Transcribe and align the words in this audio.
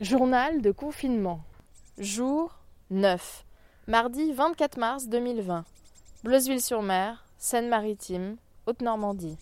Journal 0.00 0.62
de 0.62 0.70
confinement. 0.70 1.40
Jour 1.98 2.54
9. 2.90 3.44
Mardi 3.86 4.32
24 4.32 4.78
mars 4.78 5.08
2020. 5.08 5.64
Bleuzeville-sur-Mer, 6.24 7.24
Seine-Maritime, 7.38 8.36
Haute-Normandie. 8.66 9.36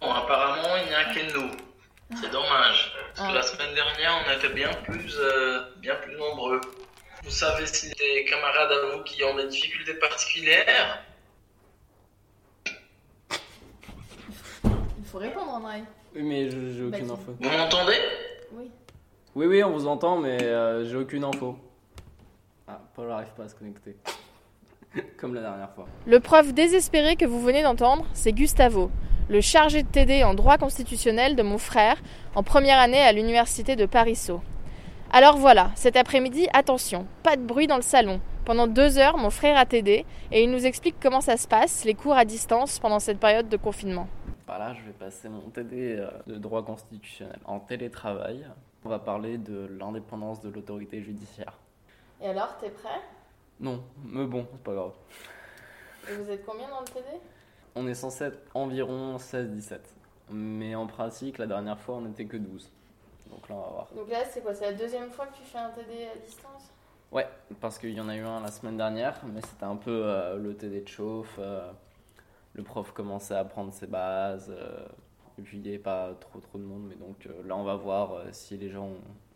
Bon, 0.00 0.10
apparemment, 0.10 0.76
il 0.82 0.88
n'y 0.88 0.94
a 0.94 1.04
que 1.14 1.34
nous. 1.38 1.50
C'est 2.20 2.30
dommage. 2.30 2.92
Parce 3.16 3.28
que 3.28 3.34
la 3.34 3.42
semaine 3.42 3.74
dernière, 3.74 4.12
on 4.26 4.36
était 4.38 4.52
bien 4.52 4.70
plus, 4.84 5.14
euh, 5.18 5.62
bien 5.78 5.94
plus 5.96 6.16
nombreux. 6.16 6.60
Vous 7.22 7.30
savez 7.30 7.66
si 7.66 7.90
des 7.90 8.24
camarades 8.28 8.70
à 8.72 8.96
vous 8.96 9.02
qui 9.04 9.22
ont 9.24 9.34
des 9.36 9.48
difficultés 9.48 9.94
particulières? 9.94 11.02
Il 14.64 15.04
faut 15.10 15.18
répondre, 15.18 15.50
André. 15.54 15.82
Oui, 16.14 16.22
mais 16.22 16.50
je- 16.50 16.72
j'ai 16.74 16.82
Bah, 16.90 16.96
aucune 16.98 17.10
info. 17.10 17.36
Vous 17.40 17.50
m'entendez? 17.50 17.98
Oui. 18.52 18.70
Oui, 19.36 19.46
oui, 19.46 19.64
on 19.64 19.72
vous 19.72 19.88
entend, 19.88 20.16
mais 20.16 20.40
euh, 20.44 20.84
j'ai 20.84 20.96
aucune 20.96 21.24
info. 21.24 21.56
Ah, 22.68 22.80
Paul 22.94 23.08
n'arrive 23.08 23.32
pas 23.36 23.42
à 23.42 23.48
se 23.48 23.56
connecter. 23.56 23.96
Comme 25.16 25.34
la 25.34 25.40
dernière 25.40 25.70
fois. 25.72 25.86
Le 26.06 26.20
prof 26.20 26.54
désespéré 26.54 27.16
que 27.16 27.24
vous 27.24 27.40
venez 27.40 27.64
d'entendre, 27.64 28.06
c'est 28.12 28.32
Gustavo, 28.32 28.92
le 29.28 29.40
chargé 29.40 29.82
de 29.82 29.88
TD 29.88 30.22
en 30.22 30.34
droit 30.34 30.56
constitutionnel 30.56 31.34
de 31.34 31.42
mon 31.42 31.58
frère 31.58 31.96
en 32.36 32.44
première 32.44 32.78
année 32.78 33.00
à 33.00 33.12
l'université 33.12 33.74
de 33.74 33.86
Paris-Sceaux. 33.86 34.40
Alors 35.12 35.36
voilà, 35.36 35.72
cet 35.74 35.96
après-midi, 35.96 36.46
attention, 36.52 37.04
pas 37.24 37.34
de 37.34 37.42
bruit 37.42 37.66
dans 37.66 37.76
le 37.76 37.82
salon. 37.82 38.20
Pendant 38.44 38.68
deux 38.68 38.98
heures, 38.98 39.16
mon 39.16 39.30
frère 39.30 39.56
a 39.56 39.66
TD 39.66 40.04
et 40.30 40.44
il 40.44 40.50
nous 40.50 40.64
explique 40.64 40.96
comment 41.02 41.20
ça 41.20 41.36
se 41.36 41.48
passe, 41.48 41.84
les 41.84 41.94
cours 41.94 42.14
à 42.14 42.24
distance 42.24 42.78
pendant 42.78 43.00
cette 43.00 43.18
période 43.18 43.48
de 43.48 43.56
confinement. 43.56 44.06
Bah 44.46 44.58
là, 44.58 44.74
je 44.74 44.86
vais 44.86 44.92
passer 44.92 45.28
mon 45.28 45.50
TD 45.50 45.96
euh, 45.98 46.08
de 46.28 46.36
droit 46.36 46.64
constitutionnel 46.64 47.38
en 47.46 47.58
télétravail. 47.58 48.46
On 48.84 48.88
va 48.90 48.98
parler 48.98 49.38
de 49.38 49.66
l'indépendance 49.78 50.40
de 50.40 50.50
l'autorité 50.50 51.00
judiciaire. 51.02 51.54
Et 52.20 52.28
alors, 52.28 52.56
t'es 52.58 52.70
prêt? 52.70 53.00
Non, 53.60 53.82
mais 54.04 54.26
bon, 54.26 54.46
c'est 54.52 54.62
pas 54.62 54.74
grave. 54.74 54.92
Et 56.10 56.14
vous 56.16 56.30
êtes 56.30 56.44
combien 56.44 56.68
dans 56.68 56.80
le 56.80 56.86
TD 56.86 57.06
On 57.76 57.86
est 57.86 57.94
censé 57.94 58.24
être 58.24 58.38
environ 58.54 59.16
16-17. 59.16 59.78
Mais 60.30 60.74
en 60.74 60.86
pratique, 60.86 61.38
la 61.38 61.46
dernière 61.46 61.78
fois, 61.78 61.96
on 61.96 62.02
n'était 62.02 62.26
que 62.26 62.36
12. 62.36 62.70
Donc 63.30 63.48
là, 63.48 63.54
on 63.54 63.60
va 63.60 63.68
voir. 63.70 63.88
Donc 63.96 64.08
là, 64.10 64.24
c'est 64.30 64.42
quoi? 64.42 64.54
C'est 64.54 64.66
la 64.66 64.72
deuxième 64.74 65.10
fois 65.10 65.26
que 65.26 65.36
tu 65.36 65.42
fais 65.44 65.58
un 65.58 65.70
TD 65.70 66.06
à 66.14 66.16
distance? 66.18 66.70
Ouais, 67.10 67.28
parce 67.60 67.78
qu'il 67.78 67.90
y 67.92 68.00
en 68.00 68.08
a 68.08 68.16
eu 68.16 68.22
un 68.22 68.40
la 68.40 68.50
semaine 68.50 68.76
dernière, 68.76 69.20
mais 69.32 69.40
c'était 69.42 69.64
un 69.64 69.76
peu 69.76 70.02
euh, 70.04 70.36
le 70.36 70.54
TD 70.56 70.80
de 70.82 70.88
chauffe. 70.88 71.36
euh, 71.38 71.70
le 72.54 72.62
prof 72.62 72.92
commençait 72.92 73.34
à 73.34 73.44
prendre 73.44 73.72
ses 73.72 73.86
bases. 73.86 74.50
euh, 74.50 74.86
et 75.38 75.42
puis 75.42 75.56
il 75.58 75.62
n'y 75.62 75.68
avait 75.68 75.78
pas 75.78 76.12
trop 76.20 76.38
trop 76.40 76.58
de 76.58 76.64
monde. 76.64 76.84
Mais 76.88 76.96
donc 76.96 77.26
euh, 77.26 77.42
là, 77.46 77.56
on 77.56 77.64
va 77.64 77.76
voir 77.76 78.12
euh, 78.14 78.24
si 78.32 78.56
les 78.56 78.70
gens 78.70 78.90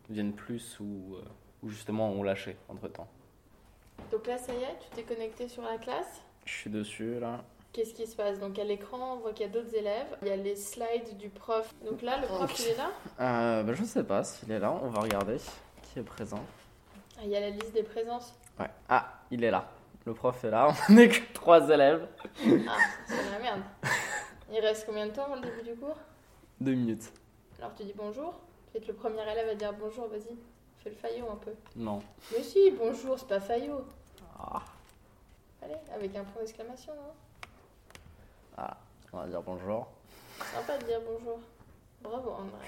viennent 0.08 0.32
plus 0.34 0.78
ou, 0.80 1.16
euh, 1.16 1.22
ou 1.62 1.68
justement 1.68 2.10
ont 2.10 2.22
lâché 2.22 2.56
entre 2.68 2.88
temps. 2.88 3.08
Donc 4.12 4.26
là, 4.26 4.38
ça 4.38 4.52
y 4.54 4.58
est, 4.62 4.78
tu 4.80 4.88
t'es 4.94 5.02
connecté 5.02 5.48
sur 5.48 5.62
la 5.62 5.76
classe? 5.78 6.22
Je 6.44 6.52
suis 6.52 6.70
dessus 6.70 7.18
là. 7.20 7.42
Qu'est-ce 7.72 7.92
qui 7.94 8.06
se 8.06 8.16
passe? 8.16 8.38
Donc 8.38 8.58
à 8.58 8.64
l'écran, 8.64 9.14
on 9.14 9.16
voit 9.18 9.32
qu'il 9.32 9.46
y 9.46 9.48
a 9.48 9.52
d'autres 9.52 9.74
élèves. 9.74 10.16
Il 10.22 10.28
y 10.28 10.30
a 10.30 10.36
les 10.36 10.56
slides 10.56 11.16
du 11.18 11.28
prof. 11.28 11.72
Donc 11.84 12.00
là, 12.02 12.18
le 12.20 12.26
prof, 12.26 12.50
Ok. 12.50 12.60
il 12.60 12.68
est 12.68 12.76
là? 12.76 12.90
Euh, 13.20 13.62
bah, 13.62 13.72
je 13.74 13.84
sais 13.84 14.04
pas 14.04 14.24
s'il 14.24 14.50
est 14.50 14.58
là, 14.58 14.72
on 14.82 14.88
va 14.88 15.00
regarder 15.00 15.36
qui 15.82 15.98
est 15.98 16.02
présent. 16.02 16.40
Ah, 17.18 17.22
Il 17.24 17.30
y 17.30 17.36
a 17.36 17.40
la 17.40 17.50
liste 17.50 17.72
des 17.74 17.82
présences. 17.82 18.34
Ouais. 18.58 18.70
Ah, 18.88 19.20
il 19.30 19.44
est 19.44 19.50
là. 19.50 19.68
Le 20.06 20.14
prof 20.14 20.42
est 20.44 20.50
là, 20.50 20.68
on 20.88 20.92
n'est 20.94 21.08
que 21.08 21.32
trois 21.34 21.68
élèves. 21.68 22.06
Ah, 22.66 22.76
c'est 23.06 23.30
la 23.30 23.38
merde. 23.40 23.60
Il 24.52 24.60
reste 24.60 24.86
combien 24.86 25.06
de 25.06 25.12
temps 25.12 25.24
avant 25.24 25.36
le 25.36 25.42
début 25.42 25.62
du 25.62 25.74
cours? 25.76 25.96
Deux 26.60 26.74
minutes. 26.74 27.12
Alors 27.58 27.74
tu 27.74 27.84
dis 27.84 27.94
bonjour? 27.96 28.34
Peut-être 28.72 28.88
le 28.88 28.94
premier 28.94 29.22
élève 29.22 29.46
va 29.46 29.54
dire 29.54 29.72
bonjour, 29.78 30.08
vas-y. 30.08 30.36
Fais 30.82 30.90
le 30.90 30.96
faillot 30.96 31.26
un 31.30 31.36
peu. 31.36 31.52
Non. 31.76 32.00
Mais 32.32 32.42
si, 32.42 32.70
bonjour, 32.70 33.18
c'est 33.18 33.28
pas 33.28 33.40
faillot. 33.40 33.84
Ah, 34.38 34.62
Allez, 35.62 35.74
avec 35.94 36.14
un 36.16 36.22
point 36.24 36.42
d'exclamation, 36.42 36.92
hein. 36.92 37.48
ah, 38.56 38.76
on 39.12 39.18
va 39.18 39.26
dire 39.26 39.42
bonjour. 39.42 39.88
Sympa 40.54 40.78
de 40.78 40.84
dire 40.84 41.00
bonjour. 41.04 41.40
Bravo, 42.00 42.30
André. 42.30 42.66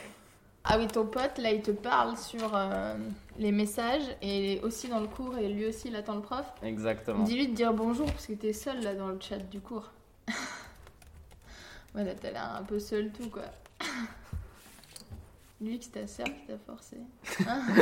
Ah 0.65 0.77
oui, 0.77 0.87
ton 0.89 1.07
pote, 1.07 1.39
là, 1.39 1.53
il 1.53 1.63
te 1.63 1.71
parle 1.71 2.17
sur 2.17 2.55
euh, 2.55 2.95
les 3.39 3.53
messages 3.53 4.03
et 4.21 4.61
aussi 4.63 4.89
dans 4.89 5.01
le 5.01 5.07
cours 5.07 5.39
et 5.39 5.49
lui 5.49 5.67
aussi, 5.67 5.89
il 5.89 5.97
attend 5.97 6.17
le 6.17 6.21
prof. 6.21 6.45
Exactement. 6.63 7.23
Dis-lui 7.25 7.49
de 7.49 7.55
dire 7.55 7.73
bonjour 7.73 8.07
parce 8.07 8.27
que 8.27 8.35
t'es 8.35 8.53
seul 8.53 8.83
là 8.83 8.95
dans 8.95 9.09
le 9.09 9.19
chat 9.21 9.39
du 9.39 9.61
cours. 9.61 9.91
Ouais, 11.95 12.05
là, 12.05 12.15
t'as 12.15 12.31
l'air 12.31 12.55
un 12.57 12.63
peu 12.63 12.79
seul 12.79 13.11
tout 13.13 13.29
quoi. 13.31 13.45
Lui, 15.61 15.79
que 15.79 15.85
c'est 15.85 15.91
ta 15.91 16.07
sœur 16.07 16.27
qui 16.27 16.47
t'a 16.47 16.59
forcé. 16.59 16.97
Hein 17.47 17.63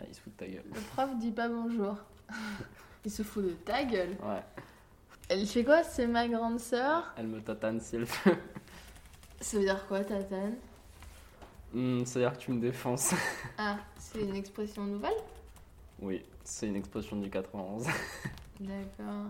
Ah, 0.00 0.04
il 0.08 0.14
se 0.14 0.20
fout 0.20 0.32
de 0.32 0.38
ta 0.38 0.46
gueule. 0.48 0.64
le 0.74 0.80
prof 0.80 1.10
dit 1.18 1.30
pas 1.30 1.48
bonjour. 1.48 1.96
Il 3.04 3.10
se 3.10 3.22
fout 3.22 3.44
de 3.44 3.50
ta 3.50 3.84
gueule. 3.84 4.16
Ouais. 4.22 4.42
Elle 5.28 5.46
fait 5.46 5.64
quoi 5.64 5.82
C'est 5.84 6.06
ma 6.08 6.26
grande 6.28 6.58
sœur? 6.60 7.12
Elle 7.16 7.26
me 7.28 7.40
tatane 7.40 7.80
si 7.80 7.96
elle 7.96 8.06
Ça 9.40 9.56
veut 9.56 9.62
dire 9.64 9.86
quoi, 9.86 10.04
tatane? 10.04 10.54
Hmm, 11.72 12.04
C'est-à-dire 12.04 12.36
que 12.36 12.42
tu 12.44 12.50
me 12.52 12.60
défonces. 12.60 13.12
Ah, 13.58 13.76
c'est 13.98 14.20
une 14.22 14.34
expression 14.36 14.84
nouvelle? 14.84 15.14
Oui, 16.00 16.24
c'est 16.44 16.66
une 16.68 16.76
expression 16.76 17.16
du 17.16 17.30
91. 17.30 17.86
D'accord. 18.60 19.26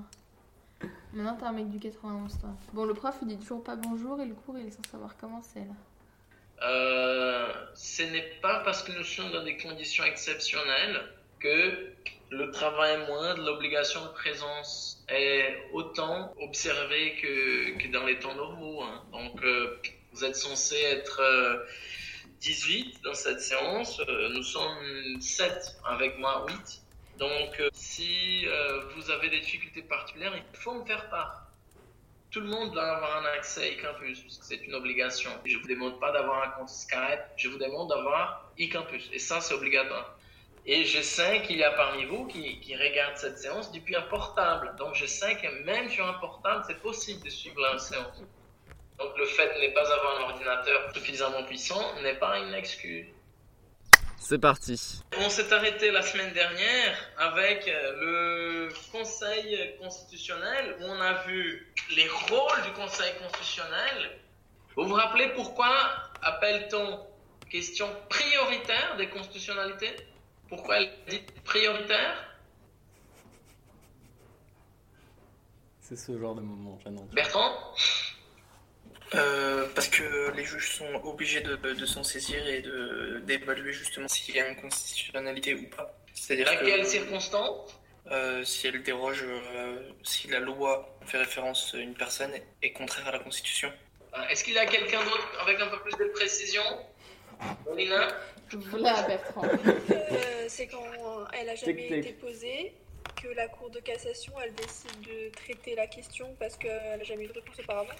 Maintenant, 1.13 1.37
t'es 1.37 1.45
un 1.45 1.53
mec 1.53 1.69
du 1.71 1.79
91, 1.79 2.39
toi. 2.39 2.51
Bon, 2.73 2.85
le 2.85 2.95
prof, 2.95 3.15
il 3.23 3.29
dit 3.29 3.39
toujours 3.39 3.63
pas 3.63 3.77
bonjour 3.77 4.21
et 4.21 4.25
le 4.27 4.35
cours, 4.35 4.59
il 4.59 4.67
est 4.67 4.71
sans 4.71 4.91
savoir 4.91 5.17
comment 5.21 5.43
c'est 5.43 5.61
là. 5.61 5.75
Euh, 6.63 7.53
ce 7.75 8.03
n'est 8.05 8.39
pas 8.41 8.61
parce 8.61 8.83
que 8.83 8.93
nous 8.93 9.05
sommes 9.05 9.33
dans 9.33 9.43
des 9.45 9.57
conditions 9.57 10.05
exceptionnelles 10.05 11.03
que 11.41 11.93
le 12.31 12.51
travail 12.51 12.95
est 12.95 13.07
moindre, 13.07 13.43
l'obligation 13.45 14.03
de 14.05 14.11
présence 14.11 15.05
est 15.09 15.69
autant 15.73 16.33
observée 16.41 17.17
que, 17.21 17.93
dans 17.93 18.05
les 18.07 18.19
temps 18.19 18.35
normaux. 18.35 18.83
hein. 18.83 19.03
Donc, 19.13 19.43
euh, 19.45 19.77
vous 20.13 20.25
êtes 20.25 20.37
censé 20.37 20.77
être 20.77 21.21
euh, 21.21 21.65
18 22.41 23.03
dans 23.05 23.15
cette 23.15 23.41
séance. 23.41 24.01
Euh, 24.09 24.31
nous 24.31 24.43
sommes 24.43 25.21
7 25.21 25.77
avec 25.85 26.19
moi, 26.19 26.47
8. 26.49 26.83
Donc, 27.19 27.61
euh, 27.61 27.69
si 27.73 28.47
euh, 28.47 28.85
vous 28.95 29.11
avez 29.11 29.29
des 29.29 29.41
difficultés 29.41 29.83
particulières, 29.83 30.35
il 30.37 30.59
faut 30.59 30.75
me 30.75 30.85
faire 30.85 31.09
part. 31.11 31.47
Tout 32.31 32.41
le 32.41 32.47
monde 32.47 32.73
doit 32.73 32.85
avoir 32.85 33.19
un 33.19 33.27
accès 33.37 33.75
eCampus, 33.75 34.23
parce 34.23 34.39
c'est 34.43 34.65
une 34.65 34.75
obligation. 34.75 35.31
Je 35.45 35.59
vous 35.59 35.69
demande 35.69 36.01
pas 36.01 36.13
d'avoir 36.13 36.43
un 36.43 36.51
compte 36.53 36.71
Skype, 36.71 37.21
je 37.37 37.49
vous 37.49 37.59
demande 37.59 37.91
d'avoir 37.91 38.51
eCampus. 38.59 39.11
Et 39.13 39.19
ça, 39.19 39.41
c'est 39.41 39.53
obligatoire. 39.53 40.17
Et 40.65 40.85
je 40.85 41.03
sais 41.03 41.43
qu'il 41.43 41.59
y 41.59 41.65
a 41.65 41.73
parmi 41.73 42.05
vous 42.05 42.27
qui, 42.27 42.61
qui 42.61 42.77
regardent 42.77 43.17
cette 43.17 43.39
séance 43.39 43.73
depuis 43.73 43.97
un 43.97 44.03
portable. 44.03 44.75
Donc 44.79 44.95
je 44.95 45.07
sais 45.07 45.37
que 45.37 45.49
même 45.65 45.91
sur 45.91 46.07
un 46.07 46.15
portable, 46.15 46.63
c'est 46.67 46.81
possible 46.81 47.23
de 47.25 47.31
suivre 47.31 47.61
la 47.61 47.79
séance. 47.79 48.23
Donc 48.99 49.19
le 49.19 49.27
fait 49.27 49.53
de 49.55 49.67
ne 49.67 49.75
pas 49.75 49.93
avoir 49.93 50.21
un 50.21 50.23
ordinateur 50.31 50.95
suffisamment 50.95 51.43
puissant 51.45 52.01
n'est 52.03 52.15
pas 52.15 52.39
une 52.39 52.55
excuse. 52.55 53.07
C'est 54.25 54.39
parti. 54.39 55.03
On 55.19 55.29
s'est 55.29 55.53
arrêté 55.53 55.91
la 55.91 56.01
semaine 56.01 56.33
dernière 56.33 56.97
avec 57.19 57.67
euh, 57.67 58.69
le 58.69 58.69
Conseil 58.93 59.75
constitutionnel 59.83 60.77
où 60.81 60.85
on 60.85 61.01
a 61.01 61.25
vu 61.25 61.67
les 61.97 62.07
rôles 62.09 62.63
du 62.65 62.73
Conseil 62.73 63.13
constitutionnel. 63.19 64.21
Vous 64.77 64.85
vous 64.85 64.95
rappelez 64.95 65.29
pourquoi 65.35 65.75
appelle-t-on 66.23 67.05
question 67.51 67.89
prioritaire 68.09 68.97
des 68.97 69.09
constitutionnalités? 69.09 69.97
Pourquoi 70.49 70.77
elle 70.77 70.93
dit 71.09 71.23
prioritaire? 71.45 72.15
C'est 75.81 75.97
ce 75.97 76.17
genre 76.17 76.37
de 76.37 76.43
moment. 76.43 76.79
Bertrand? 77.13 77.75
Euh, 79.15 79.67
parce 79.75 79.89
que 79.89 80.31
les 80.37 80.45
juges 80.45 80.73
sont 80.77 80.95
obligés 81.05 81.41
de, 81.43 81.57
de 81.57 81.87
s'en 81.87 82.03
saisir 82.03 82.47
et 82.47 82.63
de 82.63 83.21
d'évaluer 83.27 83.73
justement 83.73 84.09
s'il 84.09 84.35
y 84.35 84.41
a 84.41 84.49
une 84.49 84.57
constitutionnalité 84.57 85.55
ou 85.55 85.69
pas. 85.69 85.95
C'est-à-dire 86.15 86.47
Dans 86.47 86.65
quelles 86.65 86.83
que 86.83 86.89
circonstances 86.89 87.79
euh, 88.11 88.43
si 88.43 88.67
elle 88.67 88.83
déroge, 88.83 89.25
euh, 89.25 89.79
si 90.03 90.29
la 90.29 90.41
loi 90.41 90.99
fait 91.07 91.19
référence 91.19 91.75
à 91.75 91.79
une 91.79 91.95
personne 91.95 92.33
est 92.63 92.73
contraire 92.73 93.07
à 93.09 93.13
la 93.13 93.19
Constitution. 93.21 93.71
Euh, 94.15 94.29
Est-ce 94.29 94.45
qu'il 94.45 94.55
y 94.55 94.59
a 94.59 94.67
quelqu'un 94.67 95.03
d'autre 95.05 95.29
avec 95.43 95.61
un 95.61 95.69
peu 95.69 95.79
plus 95.81 95.97
de 96.05 96.11
précision? 96.11 96.63
Paulina 97.65 98.09
Voilà, 98.51 99.03
Bertrand. 99.03 99.45
Euh, 99.91 100.45
c'est 100.49 100.67
quand 100.67 100.85
elle 101.33 101.49
a 101.51 101.55
jamais 101.55 101.75
Tic, 101.75 101.87
tic. 101.89 101.97
été 101.99 102.13
posée 102.15 102.73
que 103.23 103.29
la 103.29 103.47
Cour 103.49 103.71
de 103.71 103.79
cassation 103.81 104.33
elle 104.43 104.55
décide 104.55 105.01
de 105.03 105.31
traiter 105.31 105.75
la 105.75 105.87
question 105.87 106.35
parce 106.39 106.57
qu'elle 106.57 106.99
n'a 106.99 107.05
jamais 107.05 107.25
eu 107.25 107.29
de 107.29 107.33
réponse 107.35 107.59
auparavant. 107.61 107.95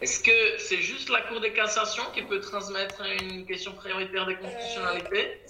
Est-ce 0.00 0.22
que 0.22 0.58
c'est 0.58 0.82
juste 0.82 1.08
la 1.08 1.22
Cour 1.22 1.40
de 1.40 1.48
cassation 1.48 2.04
qui 2.12 2.22
peut 2.22 2.40
transmettre 2.40 3.02
une 3.22 3.46
question 3.46 3.72
prioritaire 3.72 4.26
des 4.26 4.36
constitutionnalités 4.36 5.40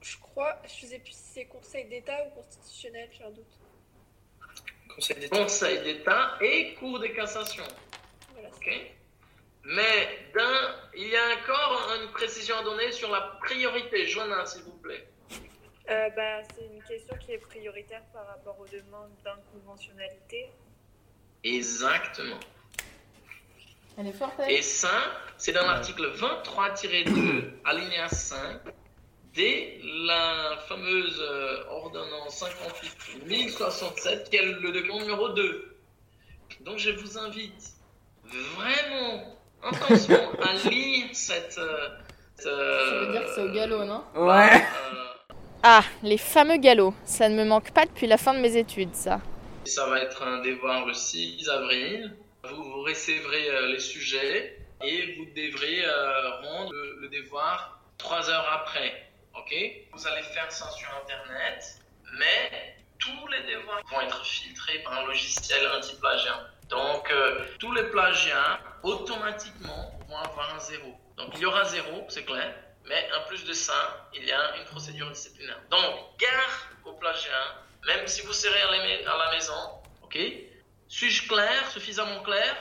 Je 0.00 0.16
crois, 0.18 0.60
je 0.64 0.86
sais 0.86 0.98
plus 0.98 1.12
si 1.12 1.32
c'est 1.34 1.44
Conseil 1.46 1.84
d'État 1.86 2.26
ou 2.26 2.30
constitutionnel, 2.40 3.08
j'ai 3.12 3.24
un 3.24 3.30
doute. 3.30 3.44
Conseil 5.30 5.82
d'État. 5.82 6.38
Et 6.40 6.74
Cour 6.74 6.98
de 7.00 7.08
cassation. 7.08 7.64
Voilà. 8.32 8.48
ok 8.48 8.70
Mais 9.64 10.30
d'un, 10.34 10.74
il 10.94 11.08
y 11.08 11.16
a 11.16 11.36
encore 11.40 11.94
une 12.00 12.10
précision 12.12 12.56
à 12.56 12.62
donner 12.62 12.92
sur 12.92 13.10
la 13.10 13.20
priorité. 13.42 14.06
Joanna, 14.06 14.46
s'il 14.46 14.62
vous 14.62 14.78
plaît. 14.78 15.06
Euh, 15.90 16.10
bah, 16.10 16.42
c'est 16.54 16.66
une 16.66 16.82
question 16.82 17.16
qui 17.16 17.32
est 17.32 17.38
prioritaire 17.38 18.02
par 18.12 18.26
rapport 18.26 18.58
aux 18.60 18.66
demandes 18.66 19.10
d'inconventionnalité. 19.24 20.50
Exactement. 21.42 22.40
Elle 24.00 24.06
est 24.06 24.12
forte, 24.12 24.34
Et 24.48 24.62
ça, 24.62 24.90
c'est 25.36 25.52
dans 25.52 25.66
l'article 25.66 26.12
23-2, 26.14 27.50
alinéa 27.64 28.08
5, 28.08 28.60
dès 29.34 29.80
la 30.06 30.56
fameuse 30.68 31.20
euh, 31.20 31.64
ordonnance 31.68 32.38
58 32.38 34.28
qui 34.30 34.36
est 34.36 34.42
le 34.42 34.72
document 34.72 35.00
numéro 35.00 35.30
2. 35.30 35.76
Donc 36.60 36.78
je 36.78 36.90
vous 36.90 37.18
invite 37.18 37.72
vraiment 38.24 39.36
intensement 39.64 40.30
à 40.42 40.52
lire 40.68 41.06
cette. 41.12 41.58
euh, 41.58 41.88
cette, 42.36 42.44
Ça 42.44 42.50
veut 43.00 43.12
dire 43.12 43.24
que 43.24 43.34
c'est 43.34 43.42
au 43.42 43.52
galop, 43.52 43.84
non? 43.84 44.04
Ouais. 44.14 44.52
euh, 44.54 45.04
Ah, 45.64 45.82
les 46.04 46.18
fameux 46.18 46.58
galops. 46.58 46.94
Ça 47.04 47.28
ne 47.28 47.34
me 47.36 47.44
manque 47.44 47.72
pas 47.72 47.84
depuis 47.84 48.06
la 48.06 48.16
fin 48.16 48.32
de 48.32 48.38
mes 48.38 48.56
études, 48.56 48.94
ça. 48.94 49.20
Ça 49.64 49.86
va 49.86 50.00
être 50.00 50.22
un 50.22 50.40
devoir 50.42 50.86
le 50.86 50.94
6 50.94 51.48
avril. 51.48 52.16
Vous, 52.44 52.82
recevrez 52.82 53.50
euh, 53.50 53.66
les 53.68 53.80
sujets 53.80 54.58
et 54.82 55.16
vous 55.16 55.24
devrez 55.34 55.84
euh, 55.84 56.30
rendre 56.42 56.72
le, 56.72 57.08
devoir 57.08 57.80
trois 57.98 58.30
heures 58.30 58.48
après. 58.52 59.10
Ok? 59.36 59.52
Vous 59.92 60.06
allez 60.06 60.22
faire 60.22 60.50
ça 60.50 60.70
sur 60.70 60.88
Internet, 61.02 61.64
mais 62.12 62.76
tous 62.98 63.26
les 63.28 63.54
devoirs 63.54 63.82
vont 63.90 64.00
être 64.00 64.24
filtrés 64.24 64.78
par 64.80 65.00
un 65.00 65.06
logiciel 65.06 65.66
anti-plagiat. 65.76 66.48
Donc, 66.68 67.10
euh, 67.10 67.44
tous 67.58 67.72
les 67.72 67.84
plagiats, 67.84 68.60
automatiquement, 68.82 69.98
vont 70.08 70.18
avoir 70.18 70.54
un 70.54 70.60
zéro. 70.60 70.94
Donc, 71.16 71.30
il 71.34 71.40
y 71.40 71.46
aura 71.46 71.64
zéro, 71.64 72.04
c'est 72.08 72.24
clair. 72.24 72.54
Mais 72.84 73.08
en 73.18 73.26
plus 73.26 73.44
de 73.44 73.52
ça, 73.52 74.08
il 74.14 74.24
y 74.24 74.32
a 74.32 74.56
une 74.56 74.64
procédure 74.64 75.10
disciplinaire. 75.10 75.60
Donc, 75.70 76.18
gare 76.18 76.68
au 76.84 76.92
plagiat, 76.92 77.64
même 77.86 78.06
si 78.06 78.22
vous 78.22 78.32
serez 78.32 78.60
à 78.62 79.16
la 79.16 79.30
maison, 79.32 79.82
ok? 80.02 80.18
Suis-je 80.88 81.28
clair, 81.28 81.70
suffisamment 81.70 82.22
clair? 82.24 82.56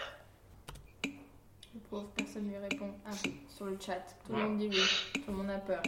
Pauvre 1.89 2.09
personne 2.18 2.50
lui 2.50 2.57
répond. 2.57 2.91
Ah, 3.06 3.12
sur 3.47 3.65
le 3.65 3.77
chat. 3.79 4.03
Tout 4.25 4.33
le 4.33 4.44
monde 4.44 4.57
dit 4.57 4.68
oui. 4.69 4.81
Tout 5.13 5.31
le 5.31 5.38
monde 5.38 5.50
a 5.50 5.59
peur. 5.59 5.81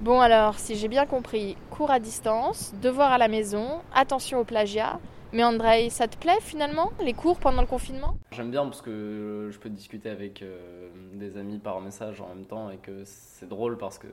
Bon 0.00 0.20
alors, 0.20 0.56
si 0.60 0.76
j'ai 0.76 0.86
bien 0.86 1.04
compris, 1.04 1.56
cours 1.68 1.90
à 1.90 1.98
distance, 1.98 2.72
devoir 2.80 3.10
à 3.10 3.18
la 3.18 3.26
maison, 3.26 3.82
attention 3.92 4.38
au 4.38 4.44
plagiat. 4.44 5.00
Mais 5.32 5.42
Andrei, 5.42 5.90
ça 5.90 6.06
te 6.06 6.16
plaît 6.16 6.38
finalement, 6.40 6.92
les 7.00 7.12
cours 7.12 7.40
pendant 7.40 7.60
le 7.60 7.66
confinement? 7.66 8.16
J'aime 8.30 8.52
bien 8.52 8.64
parce 8.64 8.82
que 8.82 9.48
je 9.50 9.58
peux 9.58 9.68
discuter 9.68 10.10
avec 10.10 10.42
euh, 10.42 10.90
des 11.14 11.36
amis 11.36 11.58
par 11.58 11.80
message 11.80 12.20
en 12.20 12.28
même 12.28 12.46
temps 12.46 12.70
et 12.70 12.76
que 12.76 13.02
c'est 13.04 13.48
drôle 13.48 13.78
parce 13.78 13.98
que 13.98 14.06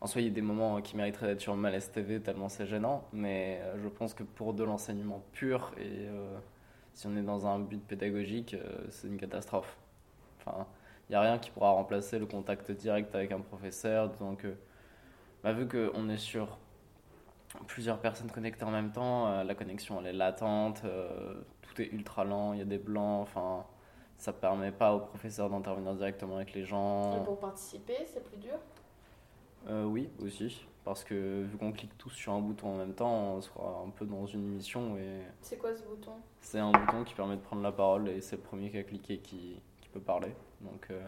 en 0.00 0.06
soi 0.06 0.20
il 0.20 0.28
y 0.28 0.30
a 0.30 0.32
des 0.32 0.42
moments 0.42 0.80
qui 0.82 0.96
mériteraient 0.96 1.28
d'être 1.28 1.40
sur 1.40 1.54
le 1.54 1.60
Malaise 1.60 1.90
TV 1.90 2.20
tellement 2.20 2.50
c'est 2.50 2.66
gênant, 2.66 3.04
mais 3.14 3.60
euh, 3.62 3.76
je 3.82 3.88
pense 3.88 4.12
que 4.12 4.22
pour 4.22 4.52
de 4.52 4.62
l'enseignement 4.62 5.22
pur 5.32 5.72
et 5.78 6.06
euh, 6.06 6.38
si 6.98 7.06
on 7.06 7.16
est 7.16 7.22
dans 7.22 7.46
un 7.46 7.60
but 7.60 7.80
pédagogique, 7.86 8.54
euh, 8.54 8.86
c'est 8.90 9.06
une 9.06 9.18
catastrophe. 9.18 9.76
Enfin, 10.40 10.66
il 11.08 11.12
n'y 11.12 11.16
a 11.16 11.20
rien 11.20 11.38
qui 11.38 11.50
pourra 11.50 11.70
remplacer 11.70 12.18
le 12.18 12.26
contact 12.26 12.72
direct 12.72 13.14
avec 13.14 13.30
un 13.30 13.40
professeur, 13.40 14.10
donc 14.18 14.44
bah, 15.44 15.52
vu 15.52 15.68
qu'on 15.68 16.08
est 16.08 16.16
sur 16.16 16.58
plusieurs 17.68 17.98
personnes 17.98 18.30
connectées 18.30 18.64
en 18.64 18.72
même 18.72 18.90
temps, 18.90 19.28
euh, 19.28 19.44
la 19.44 19.54
connexion 19.54 20.00
elle 20.00 20.08
est 20.08 20.12
latente, 20.12 20.82
euh, 20.84 21.34
tout 21.62 21.80
est 21.80 21.86
ultra 21.92 22.24
lent, 22.24 22.52
il 22.52 22.58
y 22.58 22.62
a 22.62 22.66
des 22.66 22.78
blancs, 22.78 23.22
enfin 23.22 23.64
ça 24.16 24.32
permet 24.32 24.72
pas 24.72 24.92
au 24.92 24.98
professeur 24.98 25.48
d'intervenir 25.48 25.94
directement 25.94 26.36
avec 26.36 26.52
les 26.52 26.64
gens. 26.64 27.22
pour 27.24 27.38
participer, 27.38 28.04
c'est 28.12 28.24
plus 28.24 28.38
dur? 28.38 28.58
Euh, 29.68 29.84
oui, 29.84 30.10
aussi, 30.20 30.66
parce 30.84 31.04
que 31.04 31.42
vu 31.44 31.56
qu'on 31.58 31.72
clique 31.72 31.96
tous 31.98 32.10
sur 32.10 32.32
un 32.32 32.40
bouton 32.40 32.68
en 32.74 32.76
même 32.78 32.94
temps, 32.94 33.34
on 33.34 33.40
sera 33.40 33.82
un 33.86 33.90
peu 33.90 34.06
dans 34.06 34.26
une 34.26 34.42
mission 34.54 34.96
et 34.96 35.20
C'est 35.42 35.56
quoi 35.58 35.74
ce 35.74 35.82
bouton? 35.82 36.12
C'est 36.40 36.58
un 36.60 36.72
bouton 36.72 37.04
qui 37.04 37.14
permet 37.14 37.36
de 37.36 37.42
prendre 37.42 37.62
la 37.62 37.72
parole 37.72 38.08
et 38.08 38.20
c'est 38.20 38.36
le 38.36 38.42
premier 38.42 38.70
qui 38.70 38.78
a 38.78 38.82
cliqué 38.84 39.18
qui, 39.18 39.60
qui 39.80 39.88
peut 39.90 40.00
parler. 40.00 40.34
Donc 40.62 40.86
euh, 40.90 41.06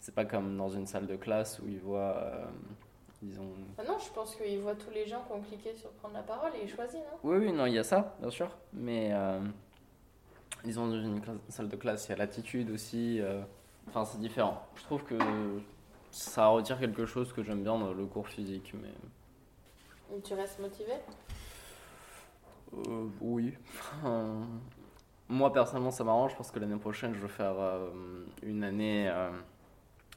c'est 0.00 0.14
pas 0.14 0.24
comme 0.26 0.56
dans 0.56 0.68
une 0.68 0.86
salle 0.86 1.06
de 1.06 1.16
classe 1.16 1.58
où 1.60 1.68
ils 1.68 1.78
voient, 1.80 2.16
euh, 2.18 2.44
ils 3.22 3.40
ont 3.40 3.52
Ah 3.78 3.84
non, 3.84 3.98
je 3.98 4.10
pense 4.12 4.36
qu'il 4.36 4.58
voit 4.60 4.74
tous 4.74 4.90
les 4.90 5.06
gens 5.06 5.22
qui 5.26 5.32
ont 5.32 5.40
cliqué 5.40 5.74
sur 5.74 5.90
prendre 5.92 6.14
la 6.14 6.22
parole 6.22 6.50
et 6.60 6.64
il 6.64 6.68
choisit, 6.68 7.00
non? 7.00 7.18
Oui, 7.22 7.38
oui, 7.38 7.52
non, 7.52 7.64
il 7.66 7.72
y 7.74 7.78
a 7.78 7.84
ça, 7.84 8.14
bien 8.20 8.30
sûr. 8.30 8.50
Mais 8.74 9.10
euh, 9.12 9.40
disons, 10.64 10.88
dans 10.88 11.00
une 11.00 11.20
classe- 11.20 11.36
salle 11.48 11.68
de 11.68 11.76
classe, 11.76 12.06
il 12.06 12.10
y 12.10 12.14
a 12.14 12.16
l'attitude 12.16 12.70
aussi. 12.70 13.20
euh, 13.20 13.42
Enfin, 13.88 14.04
c'est 14.06 14.18
différent. 14.18 14.62
Je 14.76 14.82
trouve 14.84 15.04
que 15.04 15.14
ça 16.14 16.46
retire 16.46 16.78
quelque 16.78 17.06
chose 17.06 17.32
que 17.32 17.42
j'aime 17.42 17.62
bien 17.62 17.76
dans 17.78 17.92
le 17.92 18.06
cours 18.06 18.28
physique. 18.28 18.72
Mais 18.80 20.16
Et 20.16 20.20
tu 20.20 20.34
restes 20.34 20.60
motivé? 20.60 20.92
Euh, 22.72 23.06
oui. 23.20 23.54
Moi, 25.28 25.52
personnellement, 25.52 25.90
ça 25.90 26.04
m'arrange 26.04 26.36
parce 26.36 26.50
que 26.50 26.60
l'année 26.60 26.76
prochaine, 26.76 27.14
je 27.14 27.18
veux 27.18 27.28
faire 27.28 27.54
euh, 27.58 27.90
une 28.42 28.62
année 28.62 29.08
euh, 29.08 29.30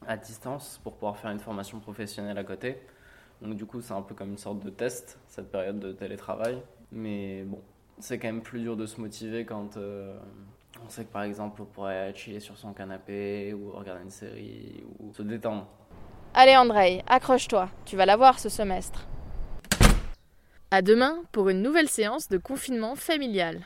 à 0.06 0.18
distance 0.18 0.80
pour 0.84 0.94
pouvoir 0.94 1.18
faire 1.18 1.32
une 1.32 1.40
formation 1.40 1.80
professionnelle 1.80 2.38
à 2.38 2.44
côté. 2.44 2.78
Donc, 3.42 3.56
du 3.56 3.66
coup, 3.66 3.82
c'est 3.82 3.94
un 3.94 4.02
peu 4.02 4.14
comme 4.14 4.30
une 4.30 4.38
sorte 4.38 4.60
de 4.60 4.70
test, 4.70 5.20
cette 5.28 5.52
période 5.52 5.80
de 5.80 5.94
télétravail. 5.94 6.62
Mais 6.92 7.44
bon, 7.44 7.62
c'est 8.00 8.20
quand 8.20 8.28
même 8.28 8.42
plus 8.42 8.60
dur 8.60 8.78
de 8.78 8.86
se 8.86 9.02
motiver 9.02 9.46
quand 9.46 9.78
euh, 9.78 10.18
on 10.86 10.90
sait 10.90 11.06
que, 11.06 11.12
par 11.12 11.24
exemple, 11.24 11.62
on 11.62 11.66
pourrait 11.66 12.14
chiller 12.14 12.40
sur 12.40 12.58
son 12.58 12.74
canapé 12.74 13.54
ou 13.54 13.72
regarder 13.72 14.04
une 14.04 14.12
série 14.12 14.84
ou 15.00 15.14
se 15.14 15.24
détendre. 15.24 15.68
Allez 16.40 16.56
Andrei, 16.56 17.02
accroche-toi, 17.08 17.68
tu 17.84 17.98
vas 17.98 18.06
l'avoir 18.06 18.38
ce 18.38 18.48
semestre. 18.48 19.08
À 20.70 20.84
demain 20.84 21.24
pour 21.32 21.50
une 21.50 21.64
nouvelle 21.64 21.90
séance 21.90 22.30
de 22.30 22.38
confinement 22.38 22.96
familial. 22.96 23.66